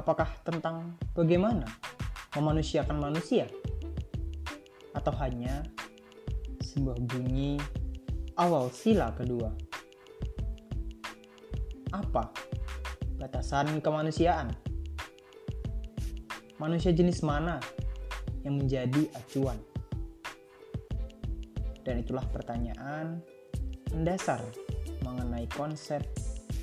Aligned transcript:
Apakah 0.00 0.32
tentang 0.40 0.96
bagaimana 1.12 1.68
memanusiakan 2.32 2.96
manusia? 2.96 3.44
Atau 4.96 5.12
hanya 5.20 5.60
sebuah 6.64 6.96
bunyi 7.04 7.60
awal 8.40 8.72
sila 8.72 9.12
kedua? 9.12 9.52
Apa 11.92 12.32
batasan 13.20 13.84
kemanusiaan? 13.84 14.48
Manusia 16.56 16.96
jenis 16.96 17.20
mana 17.20 17.60
yang 18.40 18.56
menjadi 18.56 19.04
acuan? 19.12 19.60
Dan 21.84 22.00
itulah 22.00 22.24
pertanyaan 22.32 23.20
mendasar 23.92 24.40
mengenai 25.04 25.44
konsep 25.52 26.00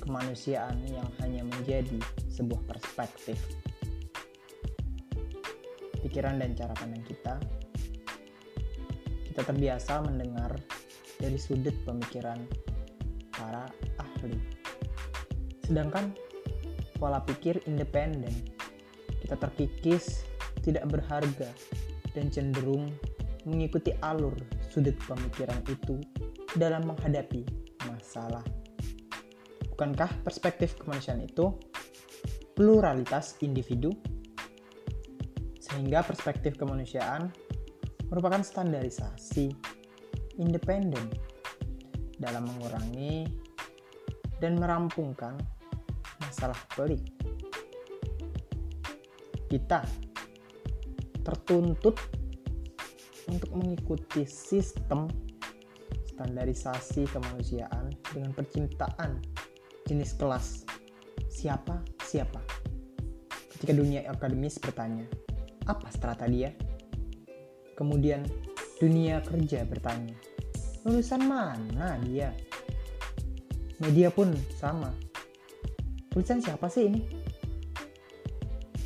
kemanusiaan 0.00 0.78
yang 0.88 1.08
hanya 1.22 1.42
menjadi 1.44 1.98
sebuah 2.30 2.62
perspektif. 2.66 3.38
Pikiran 6.02 6.38
dan 6.38 6.54
cara 6.54 6.72
pandang 6.78 7.04
kita, 7.04 7.34
kita 9.28 9.42
terbiasa 9.42 10.02
mendengar 10.02 10.54
dari 11.18 11.36
sudut 11.36 11.74
pemikiran 11.82 12.38
para 13.34 13.66
ahli. 13.98 14.38
Sedangkan 15.66 16.14
pola 16.98 17.22
pikir 17.22 17.62
independen, 17.66 18.32
kita 19.22 19.36
terkikis, 19.38 20.26
tidak 20.62 20.86
berharga, 20.90 21.50
dan 22.16 22.30
cenderung 22.34 22.90
mengikuti 23.46 23.94
alur 24.02 24.34
sudut 24.68 24.94
pemikiran 25.06 25.62
itu 25.70 26.02
dalam 26.58 26.88
menghadapi 26.88 27.46
masalah. 27.86 28.42
Bukankah 29.78 30.26
perspektif 30.26 30.74
kemanusiaan 30.74 31.22
itu 31.22 31.54
pluralitas 32.58 33.38
individu? 33.46 33.94
Sehingga 35.62 36.02
perspektif 36.02 36.58
kemanusiaan 36.58 37.30
merupakan 38.10 38.42
standarisasi 38.42 39.54
independen 40.42 41.06
dalam 42.18 42.50
mengurangi 42.50 43.30
dan 44.42 44.58
merampungkan 44.58 45.38
masalah 46.26 46.58
pelik. 46.74 47.06
Kita 49.46 49.86
tertuntut 51.22 51.94
untuk 53.30 53.50
mengikuti 53.54 54.26
sistem 54.26 55.06
standarisasi 56.10 57.06
kemanusiaan 57.14 57.94
dengan 58.10 58.34
percintaan 58.34 59.38
jenis 59.88 60.12
kelas 60.20 60.68
siapa 61.32 61.80
siapa. 62.04 62.44
Ketika 63.56 63.72
dunia 63.72 64.04
akademis 64.04 64.60
bertanya, 64.60 65.08
apa 65.64 65.88
strata 65.88 66.28
dia? 66.28 66.52
Kemudian 67.72 68.22
dunia 68.78 69.24
kerja 69.24 69.64
bertanya, 69.64 70.14
lulusan 70.84 71.24
mana 71.24 71.96
dia? 72.04 72.36
Media 73.80 74.12
pun 74.12 74.34
sama. 74.60 74.92
Tulisan 76.12 76.42
siapa 76.42 76.66
sih 76.68 76.90
ini? 76.90 77.00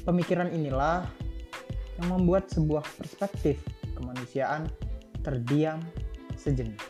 Pemikiran 0.05 0.53
inilah 0.53 1.09
yang 2.01 2.07
membuat 2.13 2.53
sebuah 2.53 2.85
perspektif 3.01 3.59
kemanusiaan 3.97 4.69
terdiam 5.23 5.81
sejenak. 6.35 6.83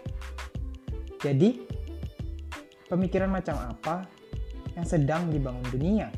Jadi, 1.23 1.63
pemikiran 2.93 3.33
macam 3.33 3.57
apa 3.57 4.05
yang 4.77 4.85
sedang 4.85 5.33
dibangun 5.33 5.65
dunia? 5.73 6.13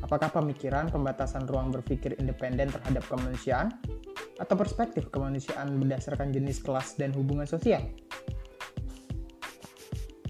Apakah 0.00 0.32
pemikiran 0.32 0.88
pembatasan 0.88 1.44
ruang 1.44 1.68
berpikir 1.68 2.16
independen 2.16 2.72
terhadap 2.72 3.04
kemanusiaan 3.04 3.68
atau 4.40 4.56
perspektif 4.56 5.12
kemanusiaan 5.12 5.76
berdasarkan 5.76 6.32
jenis 6.32 6.64
kelas 6.64 6.96
dan 6.96 7.12
hubungan 7.12 7.44
sosial? 7.44 7.84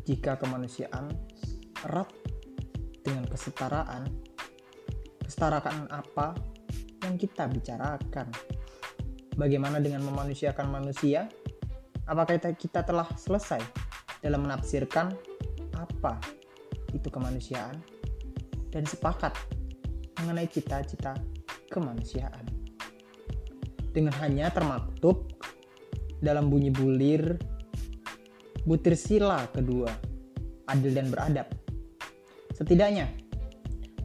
Jika 0.03 0.39
kemanusiaan 0.43 1.15
erat 1.87 2.11
dengan 3.07 3.27
kesetaraan, 3.31 4.11
kesetaraan 5.23 5.87
apa 5.91 6.35
yang 7.07 7.15
kita 7.15 7.47
bicarakan? 7.47 8.27
Bagaimana 9.39 9.79
dengan 9.79 10.03
memanusiakan 10.03 10.67
manusia? 10.67 11.31
Apakah 12.07 12.39
kita 12.55 12.87
telah 12.87 13.11
selesai 13.19 13.86
dalam 14.27 14.43
menafsirkan 14.43 15.15
apa 15.79 16.19
itu 16.91 17.07
kemanusiaan 17.07 17.79
dan 18.75 18.83
sepakat 18.83 19.31
mengenai 20.19 20.51
cita-cita 20.51 21.15
kemanusiaan. 21.71 22.43
Dengan 23.95 24.13
hanya 24.21 24.51
termaktub 24.51 25.31
dalam 26.19 26.51
bunyi 26.51 26.75
bulir 26.75 27.39
butir 28.67 28.99
sila 28.99 29.47
kedua, 29.55 29.89
adil 30.67 30.91
dan 30.91 31.07
beradab. 31.07 31.47
Setidaknya, 32.51 33.07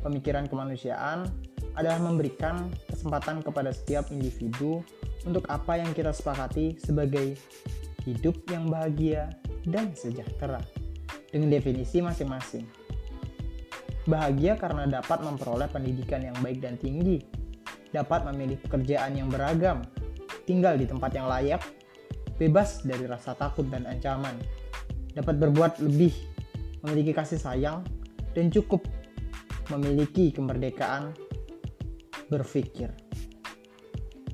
pemikiran 0.05 0.45
kemanusiaan 0.45 1.25
adalah 1.73 1.97
memberikan 1.97 2.69
kesempatan 2.85 3.41
kepada 3.41 3.73
setiap 3.73 4.13
individu 4.13 4.85
untuk 5.25 5.49
apa 5.49 5.81
yang 5.81 5.89
kita 5.97 6.13
sepakati 6.13 6.77
sebagai 6.77 7.33
hidup 8.05 8.37
yang 8.53 8.69
bahagia 8.69 9.33
dan 9.65 9.93
sejahtera. 9.93 10.61
Dengan 11.31 11.53
definisi 11.53 12.03
masing-masing. 12.03 12.67
Bahagia 14.03 14.57
karena 14.59 14.89
dapat 14.89 15.23
memperoleh 15.23 15.69
pendidikan 15.71 16.19
yang 16.25 16.35
baik 16.43 16.59
dan 16.59 16.75
tinggi, 16.75 17.21
dapat 17.93 18.27
memilih 18.27 18.59
pekerjaan 18.59 19.15
yang 19.15 19.29
beragam, 19.31 19.85
tinggal 20.43 20.75
di 20.75 20.89
tempat 20.89 21.11
yang 21.15 21.29
layak, 21.29 21.61
bebas 22.35 22.81
dari 22.81 23.05
rasa 23.05 23.37
takut 23.37 23.69
dan 23.69 23.85
ancaman, 23.85 24.35
dapat 25.13 25.37
berbuat 25.37 25.79
lebih, 25.79 26.11
memiliki 26.83 27.13
kasih 27.13 27.37
sayang, 27.37 27.85
dan 28.33 28.49
cukup 28.49 28.83
memiliki 29.69 30.33
kemerdekaan. 30.33 31.13
Berpikir. 32.31 32.87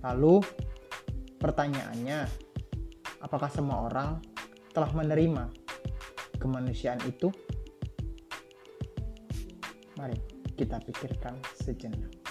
Lalu, 0.06 0.46
pertanyaannya, 1.42 2.30
apakah 3.26 3.50
semua 3.50 3.90
orang 3.90 4.22
telah 4.78 4.94
menerima 4.94 5.50
kemanusiaan 6.38 7.02
itu? 7.10 7.34
Mari 9.98 10.14
kita 10.54 10.78
pikirkan 10.86 11.34
sejenak. 11.58 12.27